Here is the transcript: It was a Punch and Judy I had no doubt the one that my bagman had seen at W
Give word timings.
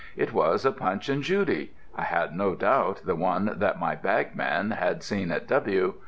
It 0.17 0.33
was 0.33 0.65
a 0.65 0.71
Punch 0.71 1.09
and 1.09 1.21
Judy 1.21 1.73
I 1.95 2.01
had 2.05 2.35
no 2.35 2.55
doubt 2.55 3.01
the 3.05 3.13
one 3.13 3.53
that 3.59 3.79
my 3.79 3.93
bagman 3.93 4.71
had 4.71 5.03
seen 5.03 5.29
at 5.31 5.47
W 5.47 5.93